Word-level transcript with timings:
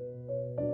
Thank 0.00 0.60
you. 0.60 0.69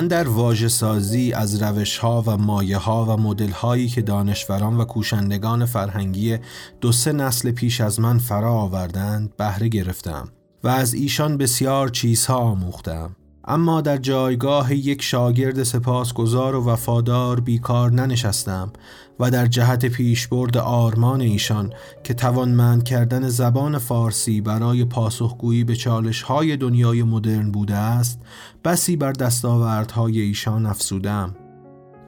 من 0.00 0.08
در 0.08 0.28
واژه 0.28 0.68
سازی 0.68 1.32
از 1.32 1.62
روش 1.62 1.98
ها 1.98 2.24
و 2.26 2.36
مایه 2.36 2.76
ها 2.76 3.04
و 3.04 3.20
مدل 3.20 3.50
هایی 3.50 3.88
که 3.88 4.02
دانشوران 4.02 4.76
و 4.76 4.84
کوشندگان 4.84 5.64
فرهنگی 5.64 6.38
دو 6.80 6.92
سه 6.92 7.12
نسل 7.12 7.50
پیش 7.50 7.80
از 7.80 8.00
من 8.00 8.18
فرا 8.18 8.52
آوردند 8.52 9.36
بهره 9.36 9.68
گرفتم 9.68 10.28
و 10.64 10.68
از 10.68 10.94
ایشان 10.94 11.36
بسیار 11.36 11.88
چیزها 11.88 12.36
آموختم. 12.36 13.16
اما 13.50 13.80
در 13.80 13.96
جایگاه 13.96 14.74
یک 14.74 15.02
شاگرد 15.02 15.62
سپاسگزار 15.62 16.54
و 16.54 16.64
وفادار 16.64 17.40
بیکار 17.40 17.92
ننشستم 17.92 18.72
و 19.20 19.30
در 19.30 19.46
جهت 19.46 19.86
پیشبرد 19.86 20.56
آرمان 20.58 21.20
ایشان 21.20 21.72
که 22.04 22.14
توانمند 22.14 22.84
کردن 22.84 23.28
زبان 23.28 23.78
فارسی 23.78 24.40
برای 24.40 24.84
پاسخگویی 24.84 25.64
به 25.64 25.76
چالش 25.76 26.22
های 26.22 26.56
دنیای 26.56 27.02
مدرن 27.02 27.50
بوده 27.50 27.74
است 27.74 28.20
بسی 28.64 28.96
بر 28.96 29.12
دستاوردهای 29.12 30.20
ایشان 30.20 30.66
افسودم 30.66 31.36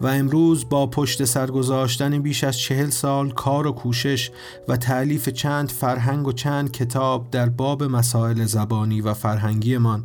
و 0.03 0.07
امروز 0.07 0.69
با 0.69 0.87
پشت 0.87 1.25
سرگذاشتن 1.25 2.19
بیش 2.19 2.45
از 2.45 2.59
چهل 2.59 2.91
سال 2.91 3.31
کار 3.31 3.67
و 3.67 3.73
کوشش 3.73 4.31
و 4.69 4.77
تعلیف 4.77 5.29
چند 5.29 5.71
فرهنگ 5.71 6.27
و 6.27 6.33
چند 6.33 6.73
کتاب 6.73 7.31
در 7.31 7.49
باب 7.49 7.83
مسائل 7.83 8.45
زبانی 8.45 9.01
و 9.01 9.15
فرهنگیمان 9.15 10.05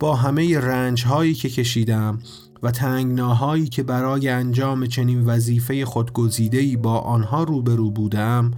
با 0.00 0.14
همه 0.14 0.58
رنج 0.58 1.04
هایی 1.04 1.34
که 1.34 1.48
کشیدم 1.48 2.18
و 2.62 2.70
تنگناهایی 2.70 3.68
که 3.68 3.82
برای 3.82 4.28
انجام 4.28 4.86
چنین 4.86 5.26
وظیفه 5.26 5.84
خودگزیده‌ای 5.84 6.76
با 6.76 6.98
آنها 6.98 7.42
روبرو 7.42 7.90
بودم 7.90 8.50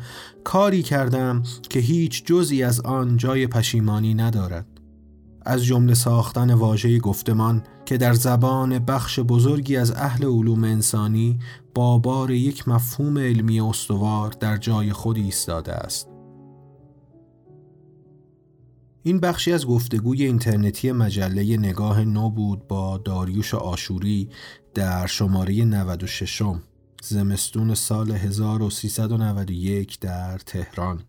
کاری 0.45 0.83
کردم 0.83 1.43
که 1.71 1.81
هیچ 1.81 2.25
جزی 2.25 2.63
از 2.63 2.81
آن 2.81 3.17
جای 3.17 3.47
پشیمانی 3.47 4.15
ندارد. 4.15 4.67
از 5.43 5.65
جمله 5.65 5.95
ساختن 5.95 6.55
واژه 6.55 6.99
گفتمان 6.99 7.63
که 7.85 7.97
در 7.97 8.13
زبان 8.13 8.79
بخش 8.79 9.21
بزرگی 9.21 9.77
از 9.77 9.91
اهل 9.91 10.25
علوم 10.25 10.65
انسانی 10.65 11.39
با 11.75 11.99
بار 11.99 12.31
یک 12.31 12.69
مفهوم 12.69 13.19
علمی 13.19 13.61
استوار 13.61 14.31
در 14.41 14.57
جای 14.57 14.93
خود 14.93 15.17
ایستاده 15.17 15.73
است. 15.73 16.16
این 19.07 19.21
بخشی 19.21 19.53
از 19.53 19.67
گفتگوی 19.67 20.25
اینترنتی 20.25 20.93
مجله 20.93 21.57
نگاه 21.57 22.05
نو 22.05 22.31
بود 22.31 22.69
با 22.69 22.99
داریوش 22.99 23.55
آشوری 23.55 24.29
در 24.75 25.07
شماره 25.07 25.65
96 25.65 26.43
زمستون 27.03 27.75
سال 27.75 28.11
1391 28.11 29.99
در 30.01 30.39
تهران. 30.39 31.03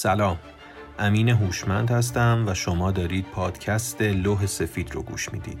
سلام. 0.00 0.38
امین 0.98 1.28
هوشمند 1.28 1.90
هستم 1.90 2.44
و 2.46 2.54
شما 2.54 2.90
دارید 2.90 3.26
پادکست 3.26 4.02
لوح 4.02 4.46
سفید 4.46 4.94
رو 4.94 5.02
گوش 5.02 5.32
می‌دید. 5.32 5.58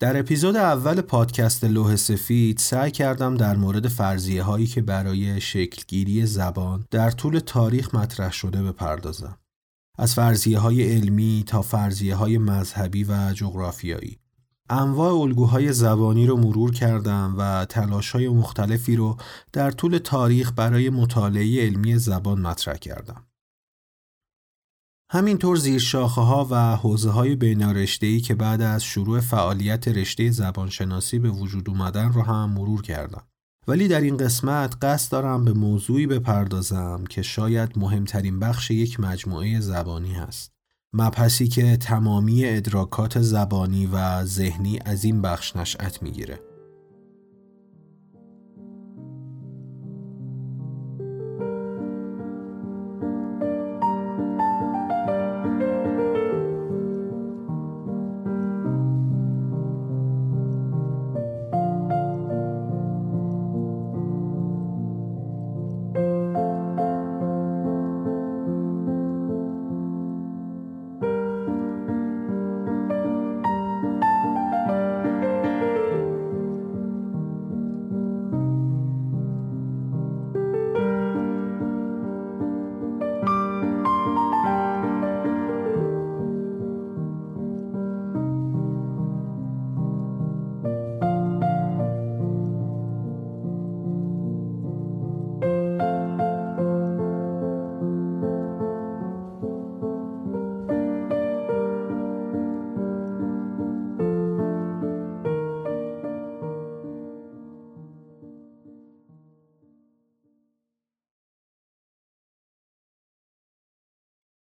در 0.00 0.18
اپیزود 0.18 0.56
اول 0.56 1.00
پادکست 1.00 1.64
لوح 1.64 1.96
سفید 1.96 2.58
سعی 2.58 2.90
کردم 2.90 3.36
در 3.36 3.56
مورد 3.56 3.88
فرضیه 3.88 4.42
هایی 4.42 4.66
که 4.66 4.82
برای 4.82 5.40
شکلگیری 5.40 6.26
زبان 6.26 6.84
در 6.90 7.10
طول 7.10 7.38
تاریخ 7.38 7.94
مطرح 7.94 8.32
شده 8.32 8.62
بپردازم. 8.62 9.38
از 9.98 10.14
فرضیه 10.14 10.58
های 10.58 10.92
علمی 10.92 11.44
تا 11.46 11.62
فرضیه 11.62 12.14
های 12.14 12.38
مذهبی 12.38 13.04
و 13.04 13.32
جغرافیایی. 13.34 14.18
انواع 14.70 15.14
الگوهای 15.14 15.72
زبانی 15.72 16.26
رو 16.26 16.36
مرور 16.36 16.72
کردم 16.72 17.34
و 17.38 17.64
تلاش 17.64 18.10
های 18.10 18.28
مختلفی 18.28 18.96
رو 18.96 19.16
در 19.52 19.70
طول 19.70 19.98
تاریخ 19.98 20.52
برای 20.56 20.90
مطالعه 20.90 21.66
علمی 21.66 21.98
زبان 21.98 22.40
مطرح 22.40 22.76
کردم. 22.76 23.27
همینطور 25.10 25.56
زیر 25.56 25.78
شاخه 25.78 26.20
ها 26.20 26.48
و 26.50 26.76
حوزه 26.76 27.10
های 27.10 27.36
بینارشتهی 27.36 28.20
که 28.20 28.34
بعد 28.34 28.62
از 28.62 28.84
شروع 28.84 29.20
فعالیت 29.20 29.88
رشته 29.88 30.30
زبانشناسی 30.30 31.18
به 31.18 31.30
وجود 31.30 31.70
اومدن 31.70 32.12
رو 32.12 32.22
هم 32.22 32.50
مرور 32.50 32.82
کردم. 32.82 33.22
ولی 33.68 33.88
در 33.88 34.00
این 34.00 34.16
قسمت 34.16 34.84
قصد 34.84 35.12
دارم 35.12 35.44
به 35.44 35.52
موضوعی 35.52 36.06
بپردازم 36.06 37.04
که 37.10 37.22
شاید 37.22 37.78
مهمترین 37.78 38.40
بخش 38.40 38.70
یک 38.70 39.00
مجموعه 39.00 39.60
زبانی 39.60 40.12
هست. 40.12 40.52
مبحثی 40.92 41.48
که 41.48 41.76
تمامی 41.76 42.46
ادراکات 42.46 43.20
زبانی 43.20 43.86
و 43.86 44.24
ذهنی 44.24 44.78
از 44.84 45.04
این 45.04 45.22
بخش 45.22 45.56
نشأت 45.56 46.02
می‌گیره. 46.02 46.47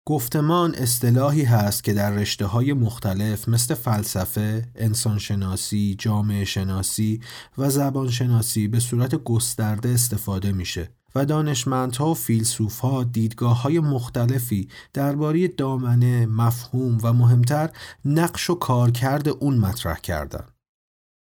گفتمان 0.09 0.75
اصطلاحی 0.75 1.43
هست 1.43 1.85
که 1.85 1.93
در 1.93 2.11
رشته 2.11 2.47
های 2.47 2.73
مختلف 2.73 3.49
مثل 3.49 3.75
فلسفه، 3.75 4.69
انسانشناسی، 4.75 5.95
جامعه 5.99 6.45
شناسی 6.45 7.21
و 7.59 7.71
زبانشناسی 7.71 8.69
به 8.69 8.81
صورت 8.81 9.15
گسترده 9.15 9.89
استفاده 9.89 10.53
میشه 10.53 10.91
و 11.15 11.25
دانشمندها 11.25 12.11
و 12.11 12.15
فیلسوفها 12.15 13.05
دیدگاه 13.05 13.63
های 13.63 13.81
مختلفی 13.81 14.69
درباره 14.93 15.49
دامنه، 15.49 16.27
مفهوم 16.27 16.99
و 17.03 17.13
مهمتر 17.13 17.71
نقش 18.05 18.51
و 18.51 18.55
کارکرد 18.55 19.29
اون 19.29 19.59
مطرح 19.59 19.99
کردن. 19.99 20.45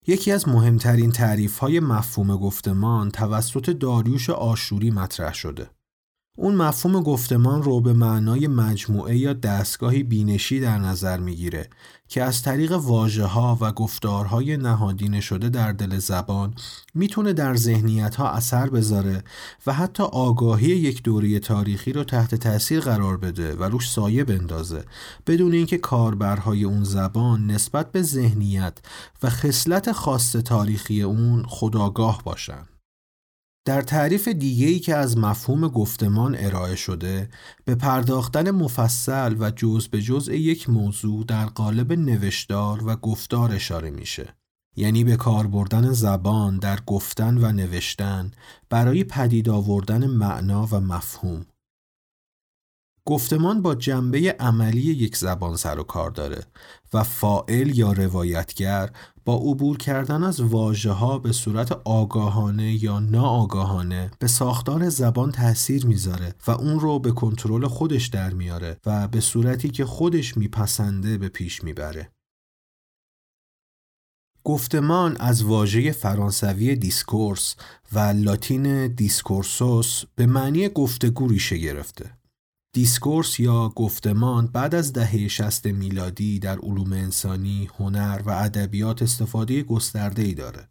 یکی 0.07 0.33
از 0.33 0.49
مهمترین 0.49 1.13
تعریف 1.13 1.59
های 1.59 1.81
مفهوم 1.81 2.37
گفتمان 2.37 3.11
توسط 3.11 3.71
داریوش 3.71 4.31
آشوری 4.31 4.91
مطرح 4.91 5.35
شده. 5.35 5.71
اون 6.39 6.55
مفهوم 6.55 7.03
گفتمان 7.03 7.63
رو 7.63 7.81
به 7.81 7.93
معنای 7.93 8.47
مجموعه 8.47 9.17
یا 9.17 9.33
دستگاهی 9.33 10.03
بینشی 10.03 10.61
در 10.61 10.79
نظر 10.79 11.19
می‌گیره 11.19 11.69
که 12.09 12.23
از 12.23 12.43
طریق 12.43 12.73
واجه 12.73 13.25
ها 13.25 13.59
و 13.61 13.73
گفتارهای 13.73 14.57
نهادینه 14.57 15.21
شده 15.21 15.49
در 15.49 15.73
دل 15.73 15.99
زبان 15.99 16.55
می‌تونه 16.95 17.33
در 17.33 17.57
ذهنیت 17.57 18.15
ها 18.15 18.31
اثر 18.31 18.71
بذاره 18.71 19.25
و 19.67 19.73
حتی 19.73 20.03
آگاهی 20.03 20.67
یک 20.67 21.03
دوره 21.03 21.39
تاریخی 21.39 21.93
رو 21.93 22.05
تحت 22.05 22.35
تاثیر 22.35 22.81
قرار 22.81 23.17
بده 23.17 23.55
و 23.55 23.65
روش 23.65 23.91
سایه 23.91 24.25
بندازه 24.25 24.85
بدون 25.27 25.53
اینکه 25.53 25.79
کاربرهای 25.79 26.65
اون 26.65 26.85
زبان 26.85 27.47
نسبت 27.47 27.93
به 27.93 28.03
ذهنیت 28.03 28.79
و 29.23 29.31
خصلت 29.31 29.93
خاص 29.93 30.33
تاریخی 30.33 31.03
اون 31.03 31.45
خداگاه 31.49 32.23
باشن. 32.25 32.76
در 33.67 33.83
تعریف 33.83 34.29
دیگه‌ای 34.29 34.79
که 34.79 34.95
از 34.95 35.19
مفهوم 35.19 35.69
گفتمان 35.69 36.37
ارائه 36.39 36.77
شده 36.77 37.29
به 37.65 37.75
پرداختن 37.75 38.51
مفصل 38.51 39.37
و 39.39 39.51
جز 39.51 39.89
به 39.89 40.03
جزء 40.03 40.33
یک 40.33 40.71
موضوع 40.71 41.25
در 41.25 41.47
قالب 41.47 41.93
نوشتار 41.93 42.85
و 42.87 42.97
گفتار 42.97 43.53
اشاره 43.53 43.91
میشه. 43.91 44.35
یعنی 44.77 45.05
به 45.05 45.17
کار 45.17 45.47
بردن 45.47 45.93
زبان 45.93 46.59
در 46.59 46.81
گفتن 46.87 47.45
و 47.45 47.53
نوشتن 47.53 48.31
برای 48.69 49.05
پدید 49.05 49.49
آوردن 49.49 50.07
معنا 50.07 50.67
و 50.67 50.81
مفهوم. 50.81 51.47
گفتمان 53.05 53.63
با 53.63 53.75
جنبه 53.75 54.37
عملی 54.41 54.81
یک 54.81 55.17
زبان 55.17 55.57
سر 55.57 55.79
و 55.79 55.83
کار 55.83 56.11
داره 56.11 56.45
و 56.93 57.03
فائل 57.03 57.79
یا 57.79 57.93
روایتگر 57.93 58.91
با 59.27 59.37
عبور 59.37 59.77
کردن 59.77 60.23
از 60.23 60.41
واژه 60.41 60.93
ها 60.93 61.19
به 61.19 61.33
صورت 61.33 61.73
آگاهانه 61.73 62.85
یا 62.85 62.99
ناآگاهانه 62.99 64.11
به 64.19 64.27
ساختار 64.27 64.89
زبان 64.89 65.33
تاثیر 65.33 65.87
می‌ذاره 65.87 66.35
و 66.47 66.51
اون 66.51 66.81
رو 66.81 66.99
به 66.99 67.13
کنترل 67.13 67.67
خودش 67.67 68.07
در 68.07 68.35
میاره 68.35 68.77
و 68.87 69.09
به 69.09 69.21
صورتی 69.21 69.69
که 69.69 69.85
خودش 69.85 70.37
میپسنده 70.37 71.19
به 71.19 71.29
پیش 71.29 71.65
می‌بره. 71.65 72.11
گفتمان 74.45 75.17
از 75.17 75.43
واژه 75.43 75.93
فرانسوی 75.93 76.77
discourse 76.77 77.57
و 77.93 77.99
لاتین 77.99 78.87
discursus 78.87 80.05
به 80.15 80.27
معنی 80.27 80.69
گفتگو 80.69 81.29
ریشه 81.29 81.57
گرفته. 81.57 82.16
discourse 82.77 83.41
یا 83.41 83.69
گفتمان 83.69 84.47
بعد 84.47 84.75
از 84.75 84.93
دهه 84.93 85.29
60 85.29 85.67
میلادی 85.67 86.39
در 86.39 86.59
علوم 86.59 86.93
انسانی، 86.93 87.69
هنر 87.79 88.23
و 88.27 88.31
ادبیات 88.31 89.03
استفاده 89.03 89.63
گسترده 89.63 90.23
ای 90.23 90.35
داره. 90.35 90.69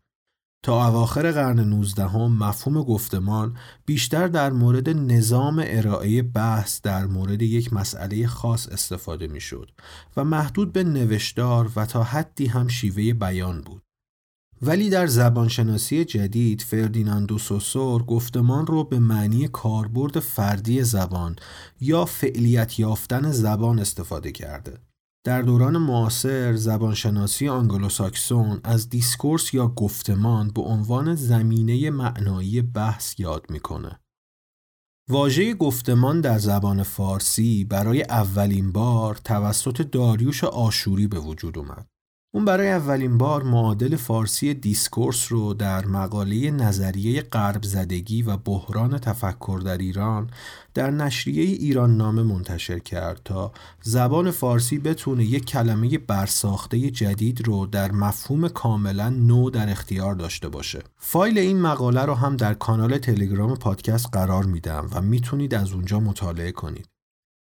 تا 0.64 0.88
اواخر 0.88 1.32
قرن 1.32 1.60
19 1.60 2.08
هم 2.08 2.38
مفهوم 2.38 2.84
گفتمان 2.84 3.58
بیشتر 3.86 4.28
در 4.28 4.50
مورد 4.50 4.90
نظام 4.90 5.64
ارائه 5.66 6.22
بحث 6.22 6.82
در 6.82 7.06
مورد 7.06 7.42
یک 7.42 7.74
مسئله 7.74 8.28
خاص 8.28 8.68
استفاده 8.68 9.28
می 9.28 9.42
شد 9.42 9.72
و 10.18 10.24
محدود 10.24 10.74
به 10.74 10.84
نوشتار 10.84 11.72
و 11.76 11.86
تا 11.86 12.04
حدی 12.04 12.46
هم 12.46 12.68
شیوه 12.68 13.14
بیان 13.14 13.62
بود. 13.62 13.85
ولی 14.62 14.90
در 14.90 15.08
زبانشناسی 15.08 16.06
جدید 16.06 16.62
فردینان 16.62 17.19
دو 17.19 17.38
سوسور 17.38 18.04
گفتمان 18.04 18.68
رو 18.68 18.84
به 18.84 19.00
معنی 19.00 19.48
کاربرد 19.48 20.20
فردی 20.20 20.84
زبان 20.84 21.36
یا 21.82 22.06
فعلیت 22.06 22.80
یافتن 22.80 23.32
زبان 23.32 23.80
استفاده 23.80 24.32
کرده. 24.32 24.78
در 25.26 25.42
دوران 25.42 25.78
معاصر 25.78 26.56
زبانشناسی 26.56 27.48
آنگلوساکسون 27.48 28.62
از 28.64 28.90
discourse 28.90 29.54
یا 29.54 29.68
گفتمان 29.68 30.50
به 30.50 30.62
عنوان 30.62 31.16
زمینه 31.16 31.90
معنایی 31.90 32.62
بحث 32.62 33.20
یاد 33.20 33.46
می‌کنه. 33.50 34.00
واژه 35.10 35.54
گفتمان 35.54 36.22
در 36.22 36.40
زبان 36.40 36.84
فارسی 36.84 37.64
برای 37.64 38.04
اولین 38.04 38.72
بار 38.72 39.16
توسط 39.16 39.82
داریوش 39.82 40.44
آشوری 40.44 41.08
به 41.08 41.20
وجود 41.20 41.58
اومد. 41.58 41.88
اون 42.36 42.46
برای 42.46 42.72
اولین 42.72 43.18
بار 43.18 43.44
معادل 43.44 43.96
فارسی 43.96 44.54
discourse 44.54 45.32
رو 45.32 45.54
در 45.54 45.86
مقاله 45.86 46.52
نظریه 46.52 47.22
غرب 47.22 47.64
زدگی 47.64 48.22
و 48.22 48.38
بحران 48.38 48.98
تفکر 48.98 49.62
در 49.66 49.78
ایران 49.78 50.30
در 50.74 50.92
نشریه 50.92 51.44
ایران 51.44 51.98
نامه 51.98 52.24
منتشر 52.24 52.80
کرد 52.80 53.22
تا 53.26 53.52
زبان 53.82 54.32
فارسی 54.32 54.80
بتونه 54.80 55.24
یک 55.24 55.46
کلمه 55.46 55.98
برساخته 55.98 56.90
جدید 56.90 57.48
رو 57.48 57.66
در 57.66 57.92
مفهوم 57.92 58.48
کاملا 58.48 59.10
نو 59.10 59.50
در 59.50 59.70
اختیار 59.70 60.16
داشته 60.16 60.50
باشه. 60.50 60.84
فایل 60.98 61.38
این 61.38 61.62
مقاله 61.62 62.06
رو 62.06 62.14
هم 62.14 62.36
در 62.38 62.54
کانال 62.54 62.98
تلگرام 62.98 63.56
پادکست 63.56 64.10
قرار 64.12 64.46
میدم 64.46 64.90
و 64.92 65.02
می‌تونید 65.02 65.56
از 65.56 65.72
اونجا 65.72 66.00
مطالعه 66.00 66.52
کنید. 66.52 66.95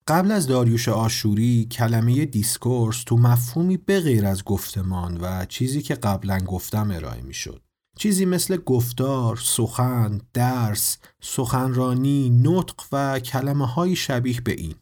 قبل 0.07 0.31
از 0.31 0.47
داریوش 0.47 0.89
آشوری 0.89 1.67
کلمه 1.71 2.25
دیسکورس 2.25 3.03
تو 3.03 3.17
مفهومی 3.17 3.77
بغیر 3.77 4.25
از 4.25 4.43
گفتمان 4.43 5.17
و 5.21 5.45
چیزی 5.45 5.81
که 5.81 5.95
قبلا 5.95 6.39
گفتم 6.39 6.91
ارائه 6.91 7.21
می 7.21 7.33
شد. 7.33 7.61
چیزی 7.97 8.25
مثل 8.25 8.57
گفتار، 8.57 9.35
سخن، 9.35 10.21
درس، 10.33 10.97
سخنرانی، 11.21 12.29
نطق 12.29 12.81
و 12.91 13.19
کلمه 13.19 13.67
های 13.67 13.95
شبیه 13.95 14.41
به 14.41 14.51
این. 14.51 14.75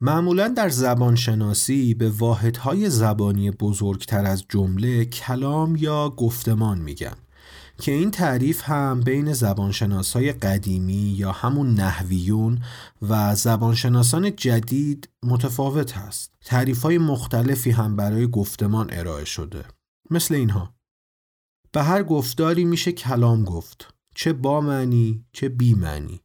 معمولا 0.00 0.48
در 0.48 0.68
زبان 0.68 1.16
شناسی 1.16 1.94
به 1.94 2.10
واحدهای 2.10 2.90
زبانی 2.90 3.50
بزرگتر 3.50 4.24
از 4.24 4.44
جمله 4.48 5.04
کلام 5.04 5.76
یا 5.76 6.10
گفتمان 6.10 6.78
میگن 6.78 7.16
که 7.80 7.92
این 7.92 8.10
تعریف 8.10 8.62
هم 8.64 9.00
بین 9.00 9.32
زبانشناسای 9.32 10.32
قدیمی 10.32 11.14
یا 11.16 11.32
همون 11.32 11.74
نحویون 11.74 12.62
و 13.02 13.34
زبانشناسان 13.34 14.36
جدید 14.36 15.08
متفاوت 15.22 15.96
هست. 15.96 16.34
تعریف 16.44 16.82
های 16.82 16.98
مختلفی 16.98 17.70
هم 17.70 17.96
برای 17.96 18.26
گفتمان 18.26 18.88
ارائه 18.92 19.24
شده. 19.24 19.64
مثل 20.10 20.34
اینها. 20.34 20.74
به 21.72 21.82
هر 21.82 22.02
گفتاری 22.02 22.64
میشه 22.64 22.92
کلام 22.92 23.44
گفت. 23.44 23.94
چه 24.14 24.32
با 24.32 24.60
معنی 24.60 25.24
چه 25.32 25.48
بی 25.48 25.74
معنی. 25.74 26.20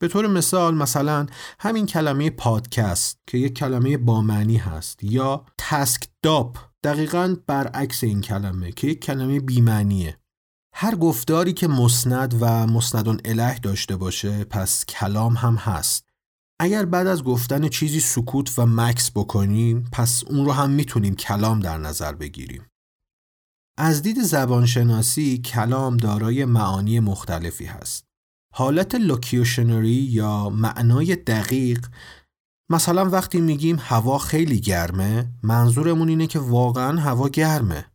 به 0.00 0.08
طور 0.08 0.26
مثال 0.26 0.74
مثلا 0.74 1.26
همین 1.58 1.86
کلمه 1.86 2.30
پادکست 2.30 3.18
که 3.26 3.38
یک 3.38 3.54
کلمه 3.54 3.96
با 3.96 4.20
معنی 4.20 4.56
هست 4.56 5.04
یا 5.04 5.44
تسک 5.58 6.08
داپ 6.22 6.58
دقیقا 6.84 7.36
برعکس 7.46 8.04
این 8.04 8.20
کلمه 8.20 8.72
که 8.72 8.86
یک 8.86 9.00
کلمه 9.00 9.40
بیمعنیه. 9.40 10.16
هر 10.74 10.94
گفتاری 10.94 11.52
که 11.52 11.68
مسند 11.68 12.34
و 12.40 12.66
مسندون 12.66 13.20
اله 13.24 13.58
داشته 13.58 13.96
باشه 13.96 14.44
پس 14.44 14.84
کلام 14.84 15.34
هم 15.34 15.54
هست. 15.54 16.08
اگر 16.58 16.84
بعد 16.84 17.06
از 17.06 17.24
گفتن 17.24 17.68
چیزی 17.68 18.00
سکوت 18.00 18.58
و 18.58 18.66
مکس 18.66 19.10
بکنیم 19.10 19.88
پس 19.92 20.24
اون 20.24 20.44
رو 20.44 20.52
هم 20.52 20.70
می‌تونیم 20.70 21.14
کلام 21.16 21.60
در 21.60 21.78
نظر 21.78 22.12
بگیریم. 22.12 22.66
از 23.76 24.02
دید 24.02 24.22
زبانشناسی 24.22 25.38
کلام 25.38 25.96
دارای 25.96 26.44
معانی 26.44 27.00
مختلفی 27.00 27.64
هست. 27.64 28.09
حالت 28.54 28.94
locutionary 28.94 29.88
یا 29.88 30.48
معنای 30.48 31.16
دقیق 31.16 31.86
مثلا 32.70 33.10
وقتی 33.10 33.40
میگیم 33.40 33.76
هوا 33.80 34.18
خیلی 34.18 34.60
گرمه 34.60 35.28
منظورمون 35.42 36.08
اینه 36.08 36.26
که 36.26 36.38
واقعا 36.38 37.00
هوا 37.00 37.28
گرمه. 37.28 37.86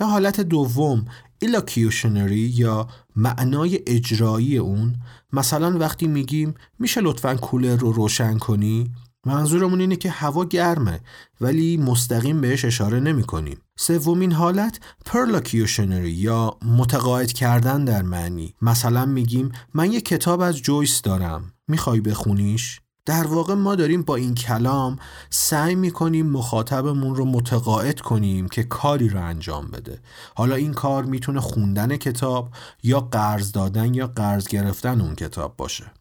یا 0.00 0.06
حالت 0.06 0.40
دوم 0.40 1.04
illocutionary 1.38 2.52
یا 2.56 2.88
معنای 3.16 3.80
اجرایی 3.86 4.58
اون 4.58 4.96
مثلا 5.32 5.78
وقتی 5.78 6.06
میگیم 6.06 6.54
میشه 6.78 7.00
لطفا 7.00 7.34
کولر 7.34 7.76
رو 7.76 7.92
روشن 7.92 8.38
کنی 8.38 8.92
منظورمون 9.26 9.80
اینه 9.80 9.96
که 9.96 10.10
هوا 10.10 10.44
گرمه 10.44 11.00
ولی 11.40 11.76
مستقیم 11.76 12.40
بهش 12.40 12.64
اشاره 12.64 13.00
نمی 13.00 13.24
کنیم 13.24 13.58
سومین 13.78 14.32
حالت 14.32 14.80
perlocutionary 15.04 16.10
یا 16.10 16.56
متقاعد 16.62 17.32
کردن 17.32 17.84
در 17.84 18.02
معنی. 18.02 18.54
مثلا 18.62 19.06
میگیم 19.06 19.52
من 19.74 19.92
یه 19.92 20.00
کتاب 20.00 20.40
از 20.40 20.56
جویس 20.56 21.02
دارم. 21.02 21.52
می‌خوای 21.68 22.00
بخونیش؟ 22.00 22.80
در 23.06 23.26
واقع 23.26 23.54
ما 23.54 23.74
داریم 23.74 24.02
با 24.02 24.16
این 24.16 24.34
کلام 24.34 24.98
سعی 25.30 25.74
می‌کنیم 25.74 26.26
مخاطبمون 26.26 27.14
رو 27.14 27.24
متقاعد 27.24 28.00
کنیم 28.00 28.48
که 28.48 28.62
کاری 28.62 29.08
رو 29.08 29.24
انجام 29.24 29.66
بده. 29.66 30.00
حالا 30.34 30.54
این 30.54 30.72
کار 30.72 31.04
می‌تونه 31.04 31.40
خوندن 31.40 31.96
کتاب 31.96 32.50
یا 32.82 33.00
قرض 33.00 33.52
دادن 33.52 33.94
یا 33.94 34.06
قرض 34.06 34.48
گرفتن 34.48 35.00
اون 35.00 35.14
کتاب 35.14 35.56
باشه. 35.56 35.92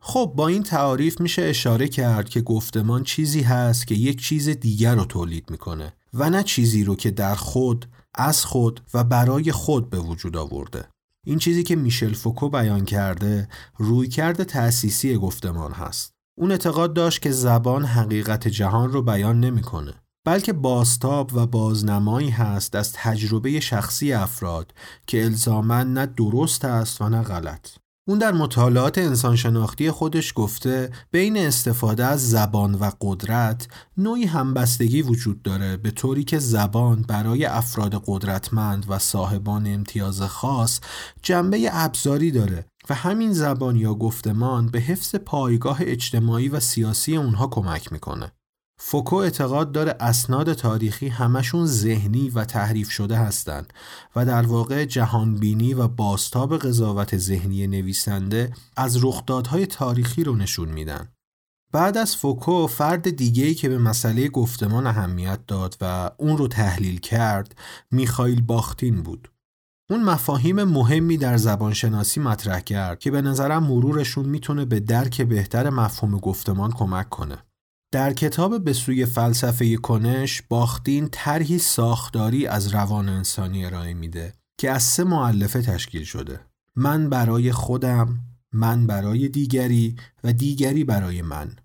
خب 0.00 0.32
با 0.36 0.48
این 0.48 0.62
تعاریف 0.62 1.20
میشه 1.20 1.42
اشاره 1.42 1.88
کرد 1.88 2.28
که 2.28 2.40
گفتمان 2.40 3.04
چیزی 3.04 3.42
هست 3.42 3.86
که 3.86 3.94
یک 3.94 4.22
چیز 4.22 4.48
دیگر 4.48 4.94
رو 4.94 5.04
تولید 5.04 5.50
می‌کنه. 5.50 5.92
و 6.18 6.30
نه 6.30 6.42
چیزی 6.42 6.84
رو 6.84 6.96
که 6.96 7.10
در 7.10 7.34
خود، 7.34 7.86
از 8.14 8.44
خود 8.44 8.80
و 8.94 9.04
برای 9.04 9.52
خود 9.52 9.90
به 9.90 9.98
وجود 9.98 10.36
آورده. 10.36 10.88
این 11.26 11.38
چیزی 11.38 11.62
که 11.62 11.76
میشل 11.76 12.12
فوکو 12.12 12.48
بیان 12.48 12.84
کرده 12.84 13.48
رویکرد 13.76 14.42
تأسیسی 14.42 15.16
گفتمان 15.16 15.72
هست. 15.72 16.12
اون 16.38 16.50
اعتقاد 16.50 16.94
داشت 16.94 17.22
که 17.22 17.30
زبان 17.30 17.84
حقیقت 17.84 18.48
جهان 18.48 18.92
رو 18.92 19.02
بیان 19.02 19.40
نمی‌کنه. 19.40 19.94
بلکه 20.26 20.52
باستاب 20.52 21.30
و 21.34 21.46
بازنمایی 21.46 22.30
هست 22.30 22.74
از 22.74 22.92
تجربه 22.92 23.60
شخصی 23.60 24.12
افراد 24.12 24.74
که 25.06 25.24
الزامن 25.24 25.92
نه 25.92 26.06
درست 26.06 26.64
است 26.64 27.02
و 27.02 27.08
نه 27.08 27.22
غلط. 27.22 27.68
اون 28.08 28.18
در 28.18 28.32
مطالعات 28.32 28.98
انسانشناختی 28.98 29.90
خودش 29.90 30.32
گفته 30.36 30.90
بین 31.10 31.36
استفاده 31.36 32.04
از 32.04 32.30
زبان 32.30 32.74
و 32.74 32.90
قدرت 33.00 33.68
نوعی 33.96 34.24
همبستگی 34.24 35.02
وجود 35.02 35.42
داره 35.42 35.76
به 35.76 35.90
طوری 35.90 36.24
که 36.24 36.38
زبان 36.38 37.02
برای 37.02 37.44
افراد 37.44 38.02
قدرتمند 38.06 38.86
و 38.88 38.98
صاحبان 38.98 39.66
امتیاز 39.66 40.22
خاص 40.22 40.80
جنبه 41.22 41.68
ابزاری 41.72 42.30
داره 42.30 42.66
و 42.90 42.94
همین 42.94 43.32
زبان 43.32 43.76
یا 43.76 43.94
گفتمان 43.94 44.68
به 44.68 44.78
حفظ 44.78 45.14
پایگاه 45.14 45.78
اجتماعی 45.80 46.48
و 46.48 46.60
سیاسی 46.60 47.16
اونها 47.16 47.46
کمک 47.46 47.92
می‌کنه. 47.92 48.32
فوکو 48.78 49.16
اعتقاد 49.16 49.72
داره 49.72 49.96
اسناد 50.00 50.52
تاریخی 50.52 51.08
همشون 51.08 51.66
ذهنی 51.66 52.30
و 52.30 52.44
تحریف 52.44 52.90
شده 52.90 53.16
هستند 53.16 53.72
و 54.16 54.24
در 54.24 54.46
واقع 54.46 54.84
جهانبینی 54.84 55.74
و 55.74 55.88
باستاب 55.88 56.58
قضاوت 56.58 57.16
ذهنی 57.16 57.66
نویسنده 57.66 58.52
از 58.76 59.04
رخدادهای 59.04 59.66
تاریخی 59.66 60.24
رو 60.24 60.36
نشون 60.36 60.68
میدن. 60.68 61.08
بعد 61.72 61.96
از 61.96 62.16
فوکو 62.16 62.66
فرد 62.66 63.10
دیگه‌ای 63.10 63.54
که 63.54 63.68
به 63.68 63.78
مسئله 63.78 64.28
گفتمان 64.28 64.86
اهمیت 64.86 65.46
داد 65.46 65.76
و 65.80 66.10
اون 66.16 66.36
رو 66.36 66.48
تحلیل 66.48 67.00
کرد 67.00 67.54
میخائیل 67.90 68.42
باختین 68.42 69.02
بود. 69.02 69.30
اون 69.90 70.02
مفاهیم 70.02 70.64
مهمی 70.64 71.16
در 71.16 71.36
زبانشناسی 71.36 72.20
مطرح 72.20 72.60
کرد 72.60 72.98
که 72.98 73.10
به 73.10 73.22
نظرم 73.22 73.64
مرورشون 73.64 74.26
می‌تونه 74.26 74.64
به 74.64 74.80
درک 74.80 75.22
بهتر 75.22 75.70
مفهوم 75.70 76.18
گفتمان 76.18 76.72
کمک 76.72 77.08
کنه. 77.08 77.38
در 77.92 78.12
کتاب 78.12 78.64
به 78.64 78.72
سوی 78.72 79.06
فلسفه 79.06 79.76
کنش 79.76 80.42
باختین 80.48 81.08
طرحی 81.12 81.58
ساختاری 81.58 82.46
از 82.46 82.74
روان 82.74 83.08
انسانی 83.08 83.64
ارائه 83.64 83.94
میده 83.94 84.32
که 84.58 84.70
از 84.70 84.82
سه 84.82 85.04
معلفه 85.04 85.62
تشکیل 85.62 86.04
شده. 86.04 86.40
من 86.76 87.10
برای 87.10 87.52
خودم 87.52 88.18
من 88.52 88.86
برای 88.86 89.28
دیگری 89.28 89.96
و 90.24 90.32
دیگری 90.32 90.84
برای 90.84 91.22
من. 91.22 91.56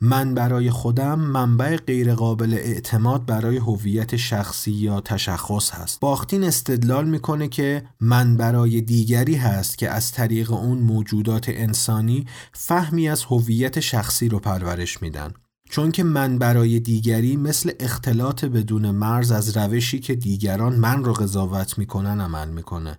من 0.00 0.34
برای 0.34 0.70
خودم 0.70 1.20
منبع 1.20 1.76
غیرقابل 1.76 2.54
اعتماد 2.54 3.26
برای 3.26 3.56
هویت 3.56 4.16
شخصی 4.16 4.70
یا 4.70 5.00
تشخص 5.00 5.70
هست. 5.70 6.00
باختین 6.00 6.44
استدلال 6.44 7.08
می‌کنه 7.08 7.48
که 7.48 7.82
من 8.00 8.36
برای 8.36 8.80
دیگری 8.80 9.34
هست 9.34 9.78
که 9.78 9.90
از 9.90 10.12
طریق 10.12 10.52
اون 10.52 10.78
موجودات 10.78 11.44
انسانی 11.48 12.26
فهمی 12.52 13.08
از 13.08 13.24
هویت 13.24 13.80
شخصی 13.80 14.28
رو 14.28 14.38
پرورش 14.38 15.02
میدن. 15.02 15.32
چون 15.70 15.90
که 15.90 16.04
من 16.04 16.38
برای 16.38 16.80
دیگری 16.80 17.36
مثل 17.36 17.72
اختلاط 17.80 18.44
بدون 18.44 18.90
مرز 18.90 19.32
از 19.32 19.56
روشی 19.56 20.00
که 20.00 20.14
دیگران 20.14 20.76
من 20.76 21.04
رو 21.04 21.12
قضاوت 21.12 21.78
می‌کنن 21.78 22.20
عمل 22.20 22.48
می‌کنه. 22.48 22.98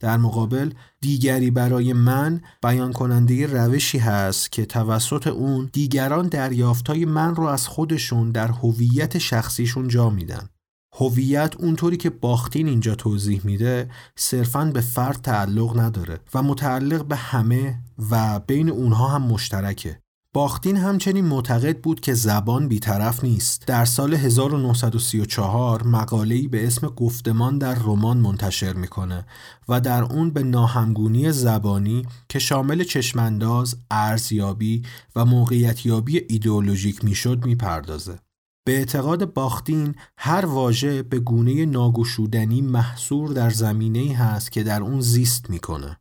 در 0.00 0.16
مقابل 0.16 0.70
دیگری 1.00 1.50
برای 1.50 1.92
من 1.92 2.40
بیان 2.62 2.92
کننده 2.92 3.46
روشی 3.46 3.98
هست 3.98 4.52
که 4.52 4.66
توسط 4.66 5.26
اون 5.26 5.70
دیگران 5.72 6.28
دریافتای 6.28 7.04
من 7.04 7.34
رو 7.34 7.44
از 7.44 7.68
خودشون 7.68 8.30
در 8.30 8.48
هویت 8.48 9.18
شخصیشون 9.18 9.88
جا 9.88 10.10
میدن. 10.10 10.48
هویت 10.96 11.54
اونطوری 11.58 11.96
که 11.96 12.10
باختین 12.10 12.68
اینجا 12.68 12.94
توضیح 12.94 13.40
میده 13.44 13.90
صرفا 14.16 14.64
به 14.64 14.80
فرد 14.80 15.16
تعلق 15.22 15.78
نداره 15.78 16.20
و 16.34 16.42
متعلق 16.42 17.04
به 17.04 17.16
همه 17.16 17.78
و 18.10 18.40
بین 18.40 18.70
اونها 18.70 19.08
هم 19.08 19.22
مشترکه. 19.22 20.00
باختین 20.34 20.76
همچنین 20.76 21.24
معتقد 21.24 21.78
بود 21.80 22.00
که 22.00 22.14
زبان 22.14 22.68
بیطرف 22.68 23.24
نیست. 23.24 23.66
در 23.66 23.84
سال 23.84 24.14
1934 24.14 25.82
مقاله‌ای 25.82 26.48
به 26.48 26.66
اسم 26.66 26.86
گفتمان 26.86 27.58
در 27.58 27.74
رمان 27.74 28.16
منتشر 28.16 28.72
می‌کنه 28.72 29.26
و 29.68 29.80
در 29.80 30.02
اون 30.02 30.30
به 30.30 30.42
ناهمگونی 30.42 31.32
زبانی 31.32 32.06
که 32.28 32.38
شامل 32.38 32.84
چشمانداز، 32.84 33.76
ارزیابی 33.90 34.82
و 35.16 35.24
موقعیتیابی 35.24 36.18
ایدئولوژیک 36.28 37.04
می‌شد 37.04 37.44
می‌پردازه. 37.44 38.18
به 38.66 38.78
اعتقاد 38.78 39.32
باختین 39.32 39.94
هر 40.18 40.46
واژه 40.46 41.02
به 41.02 41.18
گونه 41.18 41.66
ناگشودنی 41.66 42.60
محصور 42.60 43.32
در 43.32 43.50
زمینه‌ای 43.50 44.12
هست 44.12 44.52
که 44.52 44.62
در 44.62 44.82
اون 44.82 45.00
زیست 45.00 45.50
می‌کنه. 45.50 45.98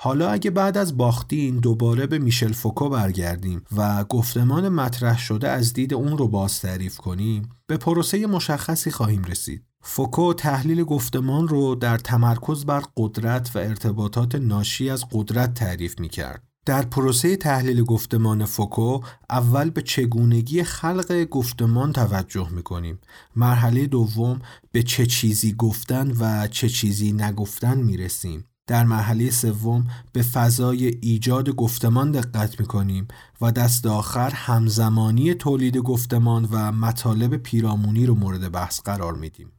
حالا 0.00 0.30
اگه 0.30 0.50
بعد 0.50 0.78
از 0.78 0.96
باختین 0.96 1.58
دوباره 1.58 2.06
به 2.06 2.18
میشل 2.18 2.52
فوکو 2.52 2.88
برگردیم 2.88 3.64
و 3.76 4.04
گفتمان 4.04 4.68
مطرح 4.68 5.18
شده 5.18 5.48
از 5.48 5.72
دید 5.72 5.94
اون 5.94 6.18
رو 6.18 6.28
باز 6.28 6.60
تعریف 6.60 6.98
کنیم 6.98 7.48
به 7.66 7.76
پروسه 7.76 8.26
مشخصی 8.26 8.90
خواهیم 8.90 9.24
رسید. 9.24 9.64
فوکو 9.82 10.34
تحلیل 10.34 10.84
گفتمان 10.84 11.48
رو 11.48 11.74
در 11.74 11.98
تمرکز 11.98 12.64
بر 12.64 12.82
قدرت 12.96 13.50
و 13.54 13.58
ارتباطات 13.58 14.34
ناشی 14.34 14.90
از 14.90 15.04
قدرت 15.12 15.54
تعریف 15.54 16.00
می 16.00 16.08
کرد. 16.08 16.42
در 16.66 16.82
پروسه 16.82 17.36
تحلیل 17.36 17.84
گفتمان 17.84 18.44
فوکو 18.44 19.00
اول 19.30 19.70
به 19.70 19.82
چگونگی 19.82 20.62
خلق 20.62 21.24
گفتمان 21.24 21.92
توجه 21.92 22.48
می 22.50 22.62
کنیم. 22.62 22.98
مرحله 23.36 23.86
دوم 23.86 24.38
به 24.72 24.82
چه 24.82 25.06
چیزی 25.06 25.52
گفتن 25.52 26.10
و 26.20 26.48
چه 26.48 26.68
چیزی 26.68 27.12
نگفتن 27.12 27.78
می 27.78 27.96
رسیم. 27.96 28.44
در 28.68 28.84
مرحله 28.84 29.30
سوم 29.30 29.86
به 30.12 30.22
فضای 30.22 30.86
ایجاد 30.86 31.50
گفتمان 31.50 32.10
دقت 32.10 32.60
می‌کنیم 32.60 33.08
و 33.40 33.52
دست 33.52 33.86
آخر 33.86 34.30
همزمانی 34.30 35.34
تولید 35.34 35.76
گفتمان 35.76 36.48
و 36.50 36.72
مطالب 36.72 37.36
پیرامونی 37.36 38.06
رو 38.06 38.14
مورد 38.14 38.52
بحث 38.52 38.80
قرار 38.80 39.14
میدیم. 39.14 39.52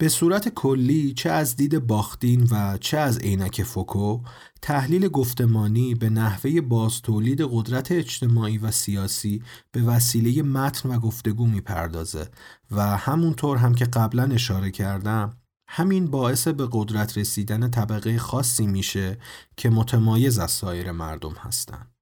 به 0.00 0.08
صورت 0.08 0.48
کلی 0.48 1.12
چه 1.14 1.30
از 1.30 1.56
دید 1.56 1.86
باختین 1.86 2.48
و 2.50 2.78
چه 2.78 2.98
از 2.98 3.18
عینک 3.18 3.62
فوکو 3.62 4.20
تحلیل 4.62 5.08
گفتمانی 5.08 5.94
به 5.94 6.10
نحوه 6.10 6.60
باز 6.60 7.02
تولید 7.02 7.40
قدرت 7.50 7.92
اجتماعی 7.92 8.58
و 8.58 8.70
سیاسی 8.70 9.42
به 9.72 9.82
وسیله 9.82 10.42
متن 10.42 10.88
و 10.88 10.98
گفتگو 10.98 11.46
می‌پردازه 11.46 12.28
و 12.70 12.96
همونطور 12.96 13.56
هم 13.56 13.74
که 13.74 13.84
قبلا 13.84 14.24
اشاره 14.24 14.70
کردم 14.70 15.36
همین 15.74 16.10
باعث 16.10 16.48
به 16.48 16.68
قدرت 16.72 17.18
رسیدن 17.18 17.70
طبقه 17.70 18.18
خاصی 18.18 18.66
میشه 18.66 19.18
که 19.56 19.70
متمایز 19.70 20.38
از 20.38 20.50
سایر 20.50 20.92
مردم 20.92 21.32
هستند. 21.32 21.92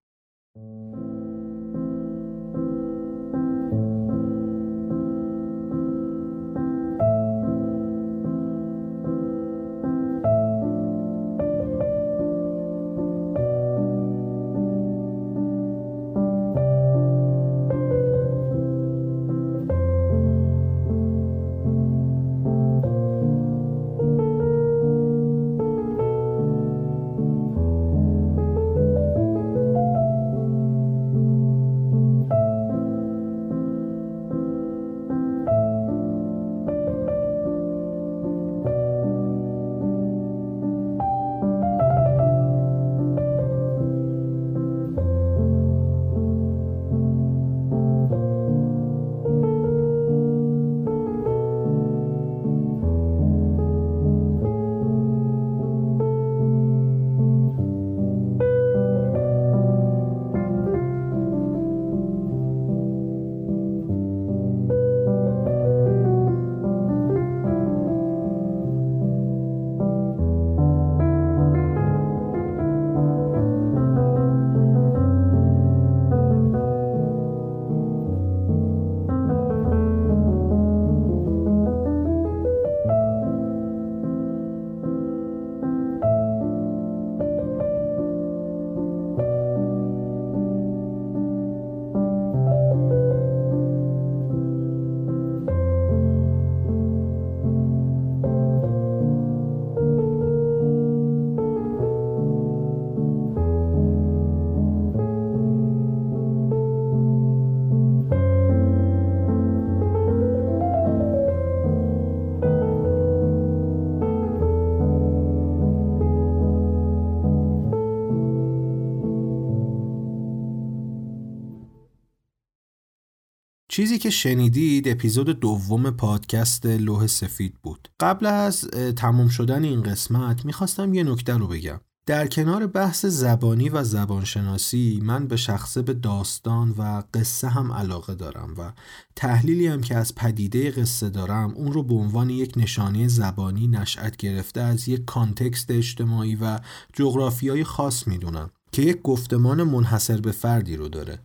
چیزی 123.80 123.98
که 123.98 124.10
شنیدید 124.10 124.88
اپیزود 124.88 125.40
دوم 125.40 125.90
پادکست 125.90 126.66
لوح 126.66 127.06
سفید 127.06 127.54
بود. 127.62 127.88
قبل 128.00 128.26
از 128.26 128.60
تمام 128.96 129.28
شدن 129.28 129.64
این 129.64 129.82
قسمت 129.82 130.44
می‌خواستم 130.44 130.94
یه 130.94 131.02
نکته 131.02 131.36
رو 131.36 131.46
بگم. 131.46 131.80
در 132.06 132.26
کنار 132.26 132.66
بحث 132.66 133.06
زبانی 133.06 133.68
و 133.68 133.84
زبانشناسی 133.84 135.00
من 135.04 135.26
به 135.26 135.36
شخصه 135.36 135.82
به 135.82 135.94
داستان 135.94 136.74
و 136.78 137.02
قصه 137.14 137.48
هم 137.48 137.72
علاقه 137.72 138.14
دارم 138.14 138.54
و 138.58 138.72
تحلیلی 139.16 139.66
هم 139.66 139.80
که 139.80 139.96
از 139.96 140.14
پدیده 140.14 140.70
قصه 140.70 141.10
دارم 141.10 141.54
اون 141.54 141.72
رو 141.72 141.82
به 141.82 141.94
عنوان 141.94 142.30
یک 142.30 142.52
نشانه 142.56 143.08
زبانی 143.08 143.66
نشأت 143.66 144.16
گرفته 144.16 144.60
از 144.60 144.88
یک 144.88 145.04
کانتکست 145.04 145.70
اجتماعی 145.70 146.34
و 146.34 146.58
جغرافیای 146.92 147.64
خاص 147.64 148.06
می‌دونم 148.06 148.50
که 148.72 148.82
یک 148.82 149.02
گفتمان 149.02 149.62
منحصر 149.62 150.20
به 150.20 150.32
فردی 150.32 150.76
رو 150.76 150.88
داره 150.88 151.18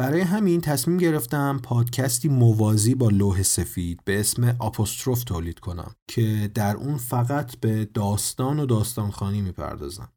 برای 0.00 0.20
همین 0.20 0.60
تصمیم 0.60 0.96
گرفتم 0.96 1.60
پادکستی 1.62 2.28
موازی 2.28 2.94
با 2.94 3.08
لوح 3.08 3.42
سفید 3.42 4.00
به 4.04 4.20
اسم 4.20 4.56
آپوستروف 4.58 5.24
تولید 5.24 5.58
کنم 5.58 5.94
که 6.08 6.50
در 6.54 6.76
اون 6.76 6.96
فقط 6.96 7.56
به 7.56 7.84
داستان 7.84 8.60
و 8.60 8.66
داستانخانی 8.66 9.40
می‌پردازم 9.40 10.08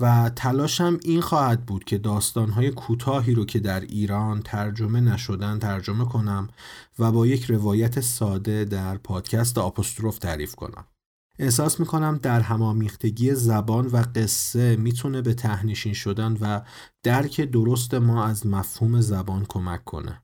و 0.00 0.30
تلاشم 0.36 0.98
این 1.02 1.20
خواهد 1.20 1.66
بود 1.66 1.84
که 1.84 1.98
داستانهای 1.98 2.70
کوتاهی 2.70 3.34
رو 3.34 3.44
که 3.44 3.58
در 3.58 3.80
ایران 3.80 4.42
ترجمه 4.42 5.00
نشدن 5.00 5.58
ترجمه 5.58 6.04
کنم 6.04 6.48
و 6.98 7.12
با 7.12 7.26
یک 7.26 7.44
روایت 7.44 8.00
ساده 8.00 8.64
در 8.64 8.98
پادکست 8.98 9.58
آپوستروف 9.58 10.18
تعریف 10.18 10.54
کنم. 10.54 10.84
احساس 11.38 11.80
می‌کنم 11.80 12.18
در 12.22 12.40
همامیختگی 12.40 13.34
زبان 13.34 13.86
و 13.86 14.04
قصه 14.14 14.76
می‌تونه 14.76 15.22
به 15.22 15.34
تهنشین 15.34 15.92
شدن 15.92 16.36
و 16.40 16.60
درک 17.02 17.40
درست 17.40 17.94
ما 17.94 18.24
از 18.24 18.46
مفهوم 18.46 19.00
زبان 19.00 19.46
کمک 19.48 19.84
کنه. 19.84 20.22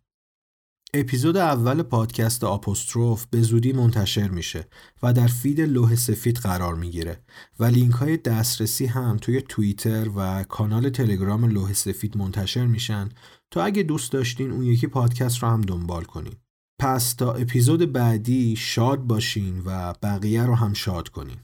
اپیزود 0.94 1.36
اول 1.36 1.82
پادکست 1.82 2.44
آپوستروف 2.44 3.26
به 3.26 3.42
زودی 3.42 3.72
منتشر 3.72 4.28
میشه 4.28 4.68
و 5.02 5.12
در 5.12 5.26
feed 5.26 5.60
لوح 5.60 5.94
سفید 5.94 6.36
قرار 6.36 6.74
می‌گیره 6.74 7.24
و 7.58 7.64
لینک 7.64 7.92
های 7.94 8.16
دسترسی 8.16 8.86
هم 8.86 9.16
توی 9.20 9.42
توییتر 9.42 10.08
و 10.16 10.44
کانال 10.44 10.90
تلگرام 10.90 11.44
لوح 11.44 11.72
سفید 11.72 12.16
منتشر 12.16 12.66
میشن 12.66 13.08
تا 13.50 13.62
اگه 13.62 13.82
دوست 13.82 14.12
داشتین 14.12 14.50
اون 14.50 14.62
یکی 14.62 14.86
پادکست 14.86 15.38
رو 15.38 15.48
هم 15.48 15.60
دنبال 15.60 16.04
کنین. 16.04 16.34
پس 16.82 17.14
تا 17.14 17.32
اپیزود 17.32 17.92
بعدی 17.92 18.56
شاد 18.56 18.98
باشین 18.98 19.62
و 19.66 19.94
بقیه 20.02 20.46
رو 20.46 20.54
هم 20.54 20.72
شاد 20.72 21.08
کنین. 21.08 21.36